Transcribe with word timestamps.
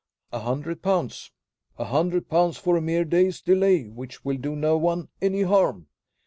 "A 0.31 0.39
hundred 0.39 0.81
pounds." 0.81 1.29
"A 1.77 1.85
hundred 1.85 2.27
pounds 2.27 2.57
for 2.57 2.75
a 2.75 2.81
mere 2.81 3.05
day's 3.05 3.39
delay, 3.39 3.87
which 3.87 4.25
will 4.25 4.37
do 4.37 4.55
no 4.55 4.75
one 4.75 5.09
any 5.21 5.43
harm!" 5.43 5.89